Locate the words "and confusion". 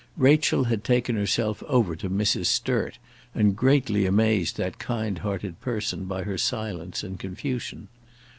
7.03-7.87